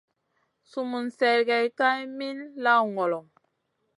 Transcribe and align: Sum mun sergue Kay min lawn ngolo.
Sum 0.69 0.85
mun 0.91 1.07
sergue 1.17 1.57
Kay 1.77 1.99
min 2.17 2.37
lawn 2.63 2.85
ngolo. 2.93 3.19